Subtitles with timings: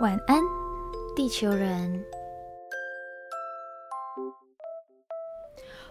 [0.00, 0.42] 晚安，
[1.14, 2.02] 地球人。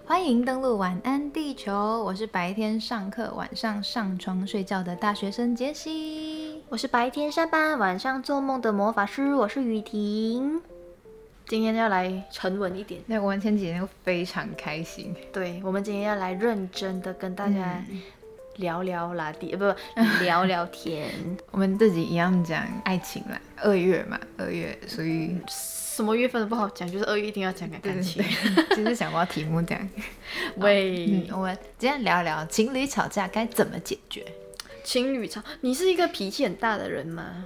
[0.05, 6.63] 欢迎登录晚安地球，我是白天上课、晚上上床睡觉的大学生杰西。
[6.67, 10.61] 我是白天上班、晚上做梦的魔法师，我是雨婷。
[11.47, 15.15] 今天要来沉稳一点，那我们前几天都非常开心。
[15.31, 17.83] 对，我们今天要来认真的跟大家
[18.61, 21.09] 聊聊拉蒂，呃，不，聊聊天。
[21.51, 28.23] 我们自己一样讲爱情啦，二月嘛，二月属于什么月份都不好讲，就是二月一定要讲感对对情。
[28.23, 29.89] 对， 就是想不到题目这样。
[30.57, 34.23] 喂嗯，，我们今天聊一聊情侣吵架该怎么解决。
[34.83, 37.45] 情侣吵，你是一个脾气很大的人吗？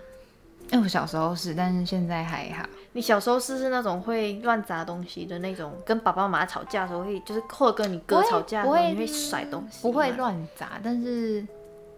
[0.72, 2.66] 因为我小时候是，但是现在还好。
[2.94, 11.46] 你小时候是是那种会乱砸东西的那种，跟爸爸妈妈吵架的时候会，就是或者跟你哥吵架的时候你会甩东西，不会乱砸，但是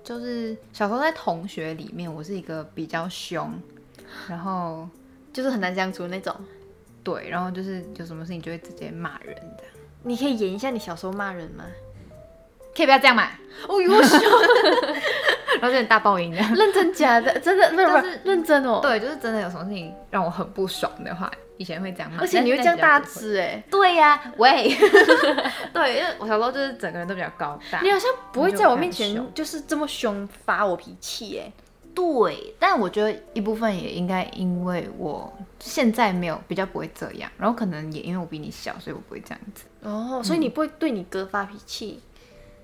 [0.04, 3.54] 就是小时候在同学里面，我是一个比较凶，
[4.28, 4.88] 然后
[5.32, 6.36] 就是很难相处的那种。
[7.04, 9.64] 对，然后就是有什么事情就会直接骂人的。
[10.04, 11.64] 你可以演一下你小时候骂人吗？
[12.76, 13.30] 可以不要这样嘛？
[13.68, 14.18] 哦，优秀，
[15.60, 16.50] 然后就很大爆音这样。
[16.56, 24.70] 认真假的，真的不是不是是认真哦。，对，就是真的有什么事情让我很不爽的话，以前会这样骂，而且你会这样大只哎，对呀、喂，
[25.74, 31.52] 对，因为我小时候就是整个人都比较高大你，好像不会在我面前就是这么凶发我脾气哎。
[31.96, 39.66] 对，但我觉得一部分也应该因为我现在没有比较不会这样，然后可能也因为我比你小，所以我不会这样子。
[39.82, 42.00] 哦，所以你不会对你哥发脾气？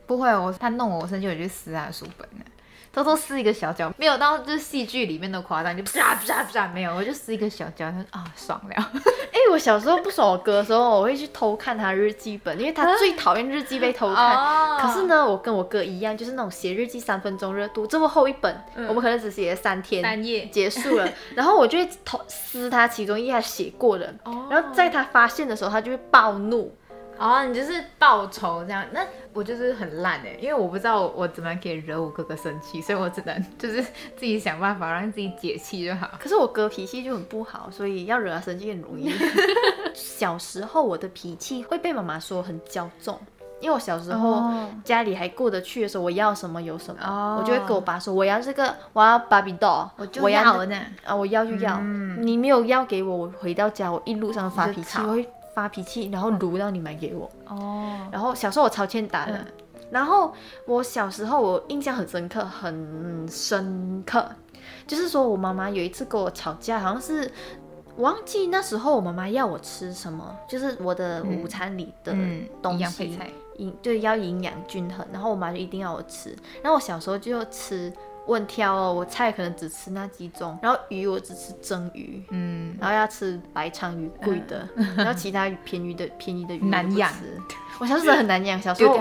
[0.05, 2.45] 不会，我他弄我，我生气我就去撕他的书本了，
[2.94, 8.75] 偷偷撕一个小角，没有到就是戏剧里面的夸张，就啪啪啪，没有，我就撕一个小角，他啊爽了。
[9.33, 14.38] 哎、我小时候不爽我哥的时候，我会去偷看他日记本，因为他最讨厌日记被偷看。
[14.38, 21.09] 哦可是，呢，我跟我哥一样，就是那种写日记三分钟热度，这么厚一本，我们可能只写了三天，三页结束了。
[21.36, 26.71] 然后我就会偷撕他其中一页写过的，哦然后在他发现的时候，他就会暴怒。
[27.18, 36.10] 哦，你就是报仇这样，那我就是很烂哎，因为我不知道我怎么样可以惹我哥哥生气，所以我只能就是自己想办法让自己解气就好。
[36.20, 39.12] 可是我哥脾气就很不好，所以要惹他生气很容易。
[39.94, 43.18] 小时候我的脾气会被妈妈说很骄纵，
[43.60, 44.70] 因为我小时候哦。
[44.84, 47.38] 家里还过得去的时候，我要什么有什么，哦。
[47.40, 51.80] 我就会跟我爸说我要这个，我要芭比 doll，我就要要呢，啊，我要就要，
[52.20, 54.98] 你没有要给我，我回到家我一路上发脾气，
[55.53, 57.30] 发脾气，然后撸到你买给我。
[57.47, 59.45] 哦，然后小时候我超欠打的，嗯。
[59.91, 60.33] 然后
[60.65, 64.27] 我小时候我印象很深刻，很深刻，
[64.87, 67.31] 就是说我妈妈有一次跟我吵架，好像是
[67.97, 77.93] 忘记那时候我妈妈要我吃什么，就是我的午餐里的嗯，东西，菜，营对要营养均衡，然后我妈就一定要我吃，然后我小时候就吃。
[78.26, 87.12] 我很挑哦，我菜可能只吃那几种，然后鱼我只吃蒸鱼，嗯，然后要吃白鲳鱼贵的，然后其他便宜的便宜的鱼难养。
[87.80, 88.95] 我小时候很难养，小时候，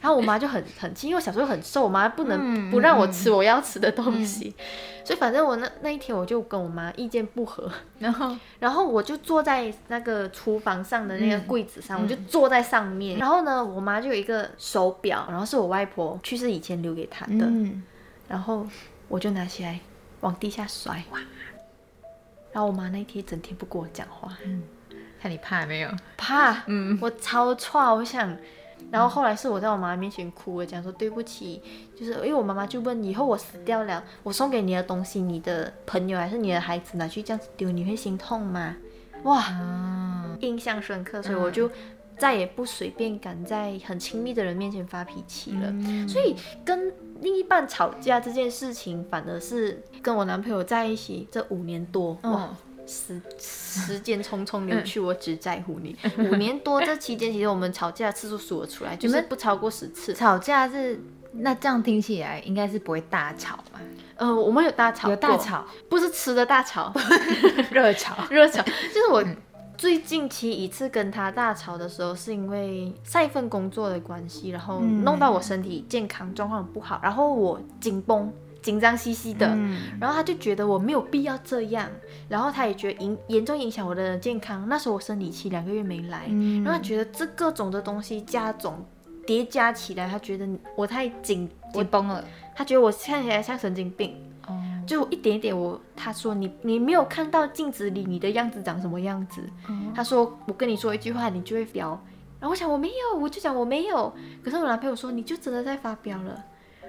[0.00, 4.54] 然后我妈就很很气，因为我小时候很瘦，我妈不能嗯不让我吃我要吃的东西，
[5.04, 8.36] 所以反正我那那一天我就跟我妈意见不合，然后？
[8.58, 17.82] 然后我就坐在那个厨房上的那个柜子上，我就坐在上面，然后呢，我妈就有一个手表，然后是我外婆去世以前留给她的，嗯，
[18.28, 18.66] 然后
[19.08, 19.80] 我就拿起来
[20.20, 21.18] 往地下摔，哇！
[22.52, 24.36] 然后我妈那一天整天不跟我讲话，
[25.20, 25.90] 看你怕没有？
[26.16, 28.36] 怕，嗯，我超差，我想。
[28.92, 31.60] 然后后来是我在我妈面前哭，我讲说对不起，
[31.98, 38.76] 就是因为我妈妈就问以后我死掉了，我送给你的东西，你的朋友还是你的孩子拿去这样子丢，你会心痛吗？
[39.24, 41.68] 哇，啊，印象深刻，所以我就
[42.18, 45.68] 再也不随便敢在很亲密的人面前发脾气了。
[45.70, 46.34] 嗯所以
[46.64, 52.16] 跟另一半吵架这件事情，反而是跟我男朋友在一起这五年多，
[52.86, 55.96] 时时间匆匆流去，我只在乎你。
[56.18, 60.14] 五年多这期间，其实我们吵架次数数得出来，就是不超过十次。
[60.14, 60.98] 吵架是
[61.32, 63.80] 那这样听起来应该是不会大吵嘛？
[64.16, 66.92] 呃，我们有大吵，有大，吵，不是吃的大吵，
[67.70, 68.62] 热吵，热吵。
[68.62, 69.24] 就是我
[69.78, 78.30] 最近期一次跟他大吵的时候，是因为上一份工作的关系，然后嗯弄到我身体健康状况不好，然后我紧绷、
[78.60, 79.46] 紧张兮兮的。
[79.54, 81.88] 嗯然后他就觉得我没有必要这样，
[82.28, 84.68] 然后他也觉得影严重影响我的健康。
[84.68, 88.84] 那时候我生理期两个月没来，嗯然后他觉得这各种的东西加总
[89.24, 90.44] 叠加起来，他觉得
[90.76, 94.16] 我太紧，我紧绷了，他觉得我看起来像神经病。
[94.88, 99.42] 哦，就一点一点我，他说你你没有看到镜子里你的样子长什么样子。
[99.94, 101.90] 他说我跟你说一句话，你就会飙。
[102.40, 104.12] 然后我想我没有，我就讲我没有。
[104.42, 106.44] 可是我男朋友说你就真的在发飙了。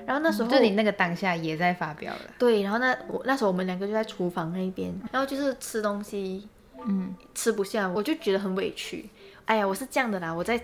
[0.05, 2.19] 然然后那时候就你那个当下也在发飙了。
[2.39, 6.49] 对，然后那我那时候我们两个就在厨房那边，然后就是吃东西，
[6.83, 9.07] 嗯，吃不下，我就觉得很委屈。
[9.45, 10.59] 哎呀，我是这样的啦，我在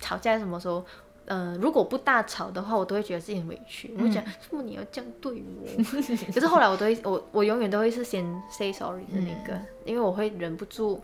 [0.00, 0.84] 吵架什么时候，
[1.28, 3.94] 呃，如果不大吵的话，我都会觉得自己很委屈。
[3.96, 5.84] 我会讲，为什么你要这样对我？
[6.32, 11.00] 可是后来我都会，我我永远都会是先 say sorry 的那个，因为我会忍不住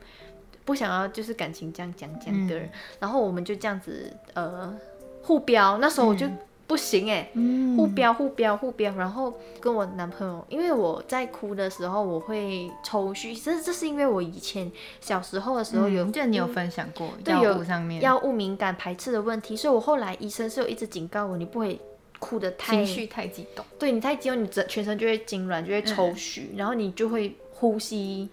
[0.64, 2.68] 不想要就是感情这样讲讲的人。
[2.98, 4.74] 然后我们就这样子呃
[5.22, 6.26] 互飙，那时候我就。
[6.66, 7.28] 不行哎，
[7.76, 14.70] 互飙互飙互飙，然后跟我男朋友，因为我在哭的时候我会抽搐，这这是因为我以前
[15.00, 18.00] 小时候的时候有，记得你有分享过药物上面。
[18.00, 21.78] 药物敏感排斥的问题，所以我后来医生是有一直警告我，你不会
[22.18, 28.28] 哭的太情绪太激动，对你太激动，你整全身就会痉挛，就会抽搐，然后你就会呼吸。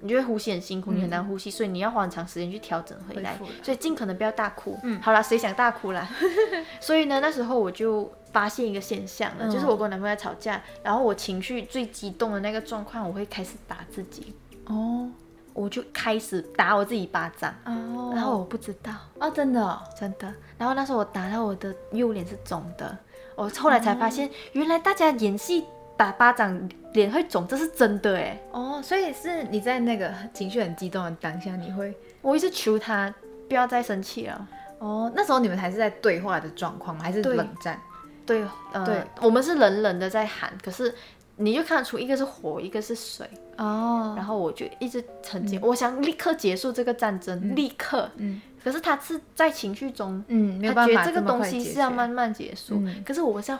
[0.00, 4.78] 你就会呼吸很辛苦，你很难呼吸，所以你要花很长时间去调整回来，所以尽可能不要大哭。
[4.82, 6.08] 嗯，好了，谁想大哭啦？
[6.80, 14.34] 所以呢，那时候我就发现一个现象了，就是我跟我男朋友在吵架，然后我情绪最激动的那个状况，我会开始打自己。
[14.66, 15.08] 哦，
[15.54, 17.54] 我就开始打我自己巴掌。
[17.64, 18.92] 哦，然后我不知道。
[19.18, 20.32] 哦，真的，真的。
[20.58, 22.98] 然后那时候我打到我的右脸是肿的，
[23.34, 25.64] 我后来才发现，原来大家演戏。
[25.96, 28.38] 打巴掌脸会肿，这是真的哎。
[28.52, 33.12] 哦，所以是你在那个情绪很激动的当下，你会，我一直求他
[33.48, 34.48] 不要再生气了。
[34.78, 37.02] 哦，那时候你们还是在对话的状况吗？
[37.02, 37.80] 还是冷战？
[38.26, 38.44] 对，
[38.84, 40.94] 对，我们是冷冷的在喊，可是
[41.36, 43.26] 你就看得出一个是火，一个是水。
[43.56, 48.10] 哦，然后我就一直沉浸，我想立刻结束这个战争，立刻。
[48.16, 48.42] 嗯。
[48.62, 52.82] 可是他是在情绪中，嗯，他觉得这个东西是要慢慢结束。
[53.04, 53.58] 可是我是要。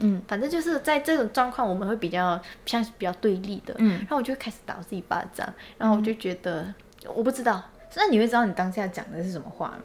[0.00, 3.74] 嗯，反正就是在这种状况，我们会比较像比较对立的。
[3.78, 6.72] 嗯，然后我就开始打我自己巴掌，然后我就觉得
[7.14, 7.62] 我不知道，
[7.94, 9.82] 那你会知道你当下讲的是什么话吗？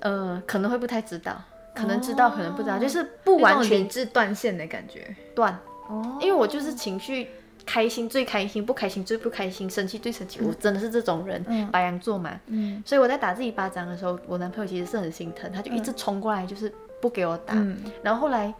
[0.00, 1.42] 呃，可能会不太知道，
[1.74, 5.58] 可能知道，可能不知道，就是不完全理智断线的感觉，断。
[5.88, 7.28] 哦，因为我就是情绪
[7.66, 12.40] 开心最开心，不开心最不开心，生气最生气，我真的是这种人，白羊座嘛。
[12.46, 17.54] 嗯，所以我在打自己巴掌的时候，我男朋友其实是很心疼，他就一直冲过来，就是不给我打。
[18.02, 18.54] 然后后来。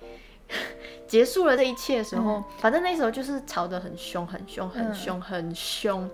[1.15, 6.11] 结束了这一切的时候，反正那时候就是吵得很凶，很凶，很凶，很凶。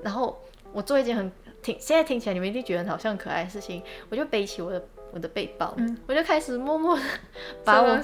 [0.00, 0.40] 然后
[0.72, 4.80] 我做一件很听，现在听起来你们一定觉得好像很可爱的事情，我就背起我的
[5.10, 5.76] 我的背包，
[6.06, 7.02] 我就开始默默的
[7.64, 8.00] 把我，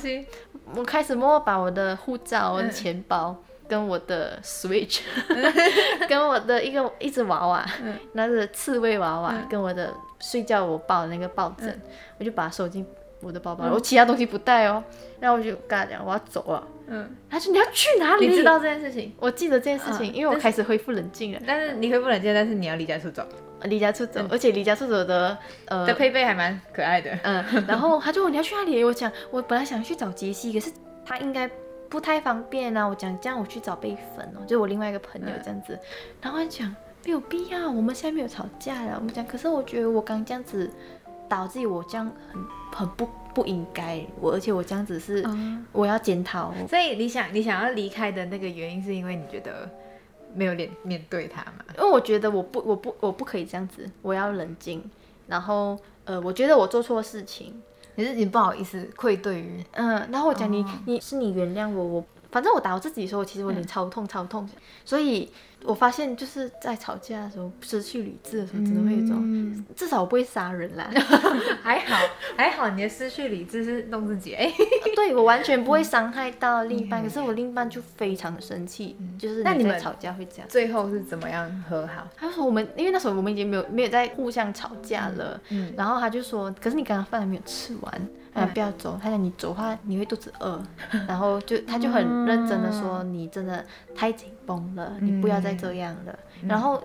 [0.74, 3.36] 我开始默默把我的护照、我的钱包、
[3.68, 5.02] 跟我的 Switch、
[6.10, 7.64] 跟我的一个一只娃娃，
[8.14, 11.80] 那是刺猬娃娃，跟我的睡觉我抱的那个抱枕，
[12.18, 12.84] 我就把它收进。
[13.24, 14.82] 我的包包，我其他东西不带哦。
[15.18, 16.68] 然后我就跟他讲，我要走了。
[16.86, 18.28] 嗯，他说你要去哪里？
[18.28, 19.12] 你知道这件事情？
[19.18, 21.40] 我记得这件事情，因为我开始恢复冷静了。
[21.46, 23.26] 但是你恢复冷静，但是你要离家出走。
[23.62, 27.10] 离家出走，而且离家出走的呃的配备还蛮可爱的。
[27.22, 28.84] 嗯，然后他就问你要去哪里？
[28.84, 30.70] 我讲我本来想去找杰西，可是
[31.02, 31.50] 他应该
[31.88, 32.84] 不太方便啊。
[32.84, 35.78] 我讲这样我去找贝粉哦，就我另外一个朋友这样子。
[36.20, 36.76] 然后他讲
[37.06, 38.96] 没有必要，我们现在没有吵架了。
[38.98, 40.70] 我们讲，可是我觉得我刚这样子
[41.28, 42.44] 导致我这样很
[42.74, 43.08] 很不。
[43.34, 45.28] 不应该我，而且我这样子是
[45.72, 46.54] 我要检讨。
[46.68, 49.68] 所以你想你想要离开的那个原因，是因为你觉得
[50.32, 51.64] 没有脸面对他嘛？
[51.76, 54.88] 因为我觉得我不我不我不可以这样子，我要冷静。
[55.26, 57.60] 然后呃，我觉得我做错事情，
[57.96, 60.08] 可是你不好意思愧对于嗯。
[60.12, 64.48] 然后我讲你你是你原谅我，我反正我打我自己的时候，其实我脸超痛超痛，
[64.84, 65.28] 所以。
[65.64, 70.90] 我发现就是在吵架的时候失去理智的时候，真的会有种，至少我不会杀人啦。
[71.62, 71.96] 还好
[72.36, 74.36] 还好，你的失去理智是弄自己。
[74.94, 80.46] 对我完全不会伤害到另一半，可是我另一半就非常的生气，就是那你们吵架会这样？
[80.48, 82.06] 最后是怎么样和好？
[82.14, 85.40] 他说我们因为那时候我们已经没有没有在互相吵架了，
[85.76, 88.08] 然后他就说，可是你刚刚饭还没有吃完。
[88.34, 88.98] 哎，不要走！
[89.02, 90.60] 他讲你走的话，你会肚子饿。
[91.08, 93.64] 然后就他就很认真的说，你真的
[93.94, 96.18] 太紧绷了，你不要再这样了。
[96.46, 96.82] 然后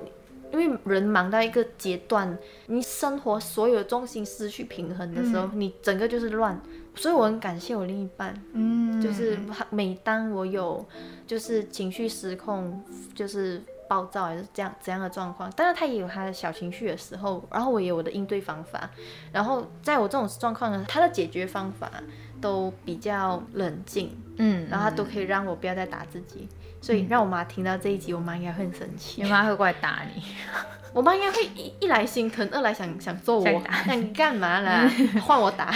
[0.53, 2.37] 因为人忙到一个阶段，
[2.67, 6.59] 你生活所有重心失去平衡的时候，你整个就是乱。
[6.95, 9.39] 所以我很感谢我另一半，嗯，就是
[9.69, 10.85] 每当我有
[11.25, 12.81] 就是情绪失控，
[13.15, 13.61] 就是。
[13.89, 15.49] 暴躁还是这样怎样的状况？
[15.51, 18.89] 当然他也有他的小情绪的时候，然后我也有我的应对方法。
[19.33, 21.91] 然后在我这种状况呢，他的解决方法
[22.39, 26.47] 都比较冷静，嗯，然后他都可以让我不要再打自己。
[26.81, 30.23] 所以让我妈听到这一集，我妈应该会很生气，你妈会过来打你。
[30.93, 33.43] 我妈应该会一一来心疼，二来想想揍我，
[33.85, 34.89] 想你干嘛啦？
[35.25, 35.73] 换我打。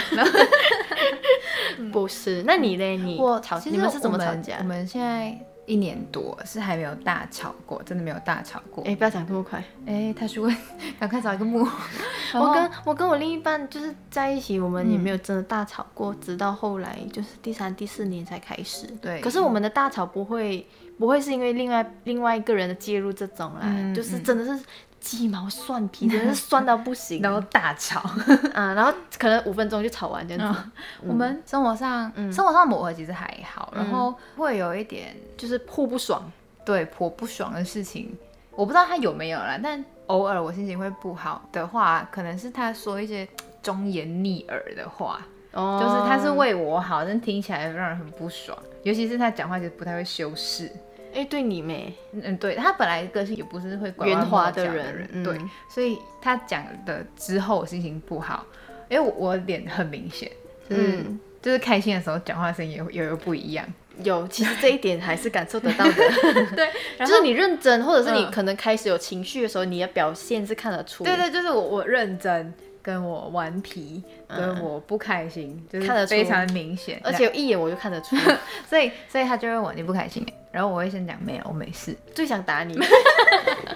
[1.92, 2.96] 不是，那你嘞？
[2.96, 4.56] 你我吵，你们是怎么吵架？
[4.60, 8.84] 我们现在一年多，是还没有大吵过，真的没有大吵过。
[8.84, 9.62] 哎、不要讲这么快。
[9.86, 10.56] 哎、他是问
[11.00, 11.66] 赶快找一个木
[12.34, 18.86] 我跟我跟我另一半就是在一起，我们也没有真的大吵过，直到后来就是第三、第四年才开始。
[19.00, 20.66] 对可是我们的大吵不会
[20.98, 24.64] 不会是因为另外另外一个人的介入这种啦，嗯就是真的是
[25.04, 27.20] 鸡毛蒜皮， 真的是酸到不行。
[27.20, 28.02] 然后大吵。
[28.54, 30.60] 嗯，然后可能五分钟就吵完这样子，
[31.02, 36.22] 我们生活上，生活上磨合其实还好，然后会有一点就是互不爽。
[36.64, 38.16] 对颇不爽的事情，
[38.52, 43.28] 我不知道他有没有啦，但偶尔我心情会不好的话，可能是他说一些
[43.62, 45.20] 忠言逆耳的话，
[45.52, 50.72] 哦就是他是为我好，但听起来让人很不爽，尤其是他讲话其实不太会修饰。
[51.14, 58.44] 哎、对你没嗯，对他本来个性也不是会圆滑的的人嗯对，所以他讲的之后我心情不好，
[58.88, 60.30] 因为我我脸很明显，
[60.68, 63.66] 就是、嗯就是开心的时候讲话的声音也也有不一样，
[64.02, 65.92] 有，其实这一点还是感受得到的。
[66.56, 71.04] 对， 就是你认真，或者是你嗯可能开始有情绪的时候，你的表现是看得出。
[71.04, 78.14] 对对，就是我我认真跟我顽皮跟我不开心，就是嗯看得非常明显，而且一眼我就看得出，
[78.68, 81.96] 所以所以他就问我你不开心欸，然后我会先讲没有，我没事。
[82.14, 82.78] 最想打你。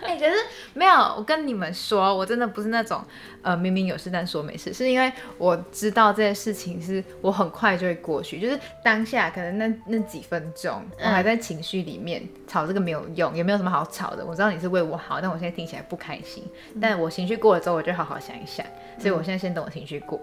[0.02, 0.32] 哎、可是
[0.74, 3.02] 没有，我跟你们说，我真的不是那种
[3.42, 14.24] 呃明明有事但说没事，是因为我知道这件事情是我很快就会过去，就是当下可能那那几分钟我还在情绪里面，吵这个没有用，也没有什么好吵的。
[14.24, 16.44] 我知道你是为我好，但我现在听起来不开心，
[16.80, 18.64] 但我情绪过了之后，我就好好想一想，
[18.98, 20.20] 所以我现在先等我情绪过。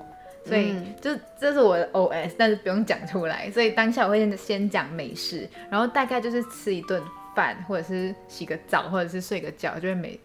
[0.48, 3.50] 所以嗯就这是我的 OS，但是不用讲出来。
[3.50, 7.02] 所以当下我会先先讲没事，然后大概就是吃一顿
[7.36, 10.20] 饭，或者是洗个澡，或者是睡个觉，就会没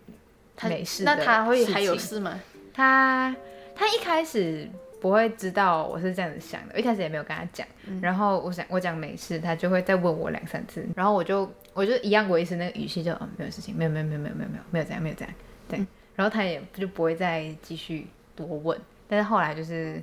[0.57, 2.41] 他没事那他会还有事吗？
[2.73, 3.35] 他
[3.75, 4.69] 他一开始
[5.01, 7.67] 不会知道我是这样子想的，我一开始也没有跟他讲。
[8.01, 15.35] 然后我想我讲没事，他就会再问我两三次，然后我就我就一样维持那个语气就，嗯没有事情，没有没有没有没有没有没有没有这样没有这样，
[15.69, 15.79] 对。
[16.15, 20.03] 然后他也就不会再继续多问，但是后来就是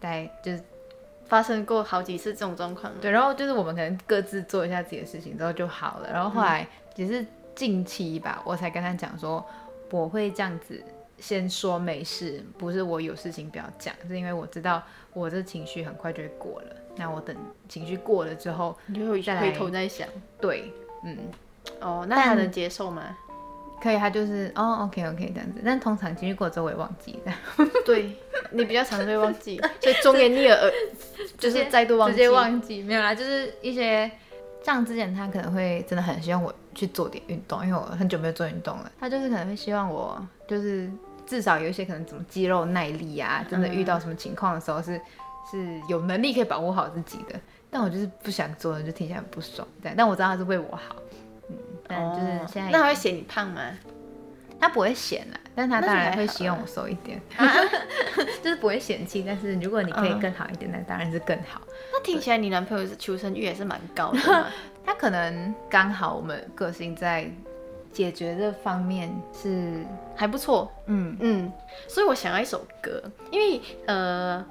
[0.00, 0.62] 在就是
[1.28, 2.92] 发生过好几次这种状况。
[3.00, 6.10] 对，然后就是我们可能各自做一下自己的事情之后就好了。
[6.10, 6.66] 然后后来
[6.96, 9.44] 也是近期吧，我才跟他讲说，
[9.90, 10.82] 我会这样子
[11.18, 14.82] 先说没事，不是我有事情不要讲，是因为我知道
[15.12, 16.76] 我这情绪很快就会过了。
[16.96, 17.36] 那我等
[17.68, 20.08] 情绪过了之后，你就会再回头再想，
[20.40, 20.72] 对，
[21.04, 21.16] 嗯，
[21.80, 23.16] 哦，那他能接受吗？
[23.82, 25.60] 可以，他就是哦，OK OK 这样子。
[25.64, 27.32] 但通常经历过了之后我也忘记的，
[27.86, 28.16] 对
[28.50, 30.70] 你比较常会忘记， 所以忠言逆耳，呃
[31.38, 32.16] 就是再度忘记。
[32.16, 34.10] 直接忘记没有啦，就是一些
[34.62, 38.90] 像之前他可能会真的很希望我去做点运动，因为我很久没有做运动了。
[38.98, 40.90] 他就是可能会希望我就是
[41.26, 45.00] 至少有一些可能怎么肌肉耐力啊，真的遇到什么情况的时候是、
[45.50, 47.38] 是有能力可以保护好自己的。
[47.70, 49.66] 但我就是不想做，就听起来很不爽。
[49.82, 51.07] 这样，但我知道他是为我好，嗯，
[51.88, 53.62] 但就是现在、哦那他会嫌你胖吗？
[54.60, 57.20] 他不会嫌啦，但他当然会希望我瘦一点，
[58.42, 59.22] 就是不会嫌弃。
[59.24, 61.62] 但是如果你可以更好一点，那当然是更好。
[61.92, 64.46] 那听起来你男朋友是求生欲也是蛮高的。
[64.84, 67.30] 他可能刚好我们个性在
[67.92, 69.84] 解决这方面是，
[70.16, 71.52] 还不错，嗯，嗯，
[71.86, 74.44] 所以我想要一首歌，因为呃，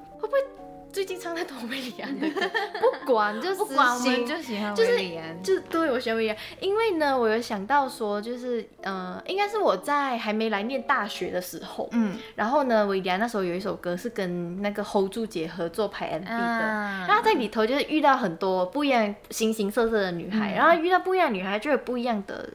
[0.98, 2.42] 最近唱太多维里安的歌？
[3.06, 16.32] 不管，就 不管我们就喜欢就是维里安，就对我喜欢维里安，因为呢，我有想到说，就是呃，应该是我在还没来念大学的时候，嗯，然后呢，维里安那时候有一首歌是跟那个 Hold 住姐合作拍 MV 的。
[16.34, 17.06] 啊。
[17.08, 20.56] 然后在里头就是遇到很多不一样、形形色色的女孩，嗯。
[20.56, 22.50] 然后遇到不一样的女孩就有不一样的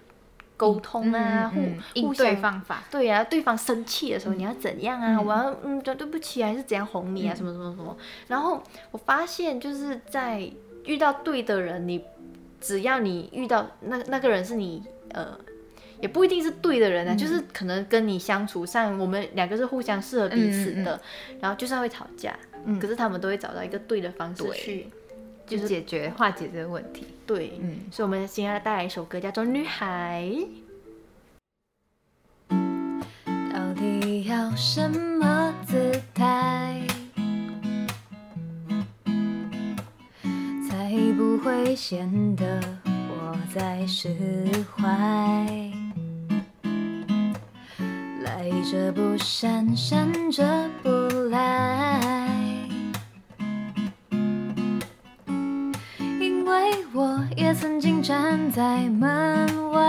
[0.57, 1.53] 沟通啊，
[1.95, 5.17] 互互相方法，对呀、对方生气的时候你要怎样啊？
[5.17, 7.35] 嗯我要嗯对对不起啊，还是怎样哄你啊？
[7.35, 7.97] 嗯什么什么什么？
[8.29, 10.51] 然后我发现就是在
[10.85, 12.05] 遇到对的人，你
[12.61, 15.39] 只要你遇到那那个人是你呃。
[16.01, 21.01] 也不一定是对的人啊，嗯就是可能跟你相处上，我们两个是互相适合彼此嗯嗯的，
[21.41, 24.89] 然后就算会吵架，嗯可是他们都会找到一个对的方式去
[25.47, 27.07] 就是解决化解这个问题。
[27.27, 30.29] 对，嗯，所以我们今天要带来一首歌，叫做《女孩》。
[33.53, 36.81] 到底要什么姿态，
[40.69, 44.09] 才不会显得我在释
[44.77, 44.91] 怀？
[48.23, 50.45] 来者不善，善者
[50.83, 50.91] 不
[51.31, 51.82] 来，
[58.55, 59.81] 在门外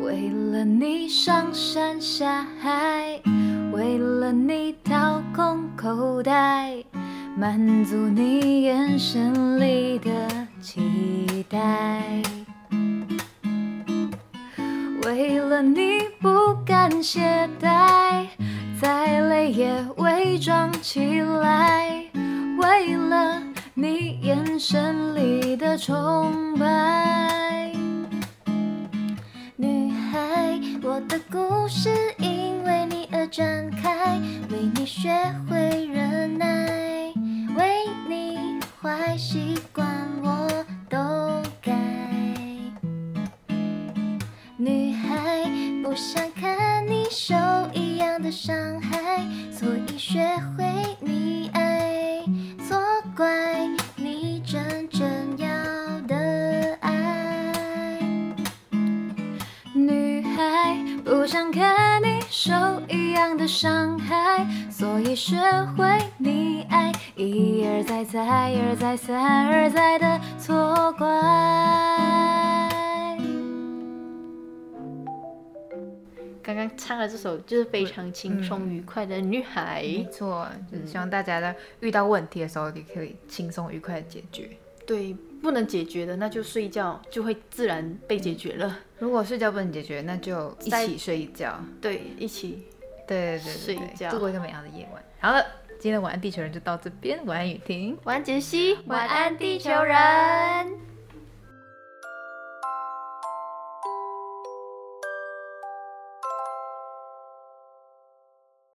[0.00, 3.20] 为了你上山下海
[3.70, 6.82] 为了你掏空口袋
[7.36, 10.10] 满足你眼神里的
[10.62, 12.22] 期待
[15.04, 18.26] 为了你不敢懈怠
[18.80, 22.02] 再累也伪装起来
[22.56, 23.47] 为了
[23.80, 27.72] 你眼神里的崇拜。
[29.54, 34.20] 女孩，我的故事因为你而展开，
[34.50, 35.08] 为你学
[35.48, 36.66] 会忍耐，
[37.56, 39.86] 为你坏习惯
[40.24, 40.48] 我
[40.90, 40.98] 都
[41.62, 41.72] 改。
[44.56, 45.48] 女孩，
[45.84, 47.36] 不想看你受
[47.72, 50.18] 一样的伤害，所以学
[50.56, 50.67] 会
[63.48, 65.34] 伤害，所以学
[65.74, 65.84] 会
[66.20, 71.06] 溺爱，一而再，再而再，三而再的错怪。
[76.42, 79.80] 刚刚唱的这首就是非常轻松愉快的女孩。
[79.82, 84.50] 没错，就是希望大家在遇到问题的时候，你可以轻松愉快的解决。
[84.86, 88.78] 对，不能解决的那就睡觉，就会自然被解决了。
[88.98, 91.58] 如果睡觉不能解决，那就一起睡一觉。
[91.80, 92.66] 对，一起
[93.08, 95.02] 对对对对对，睡一觉度过一个美好的夜晚。
[95.18, 95.44] 好了，
[95.80, 97.98] 今天的晚安地球人就到这边，晚安雨婷。
[98.04, 99.96] 晚安，杰西，晚安，地球人。